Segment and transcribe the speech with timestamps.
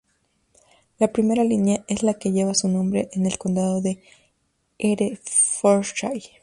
[0.97, 4.01] La primera línea es la que lleva su nombre, en el condado de
[4.79, 6.39] Herefordshire.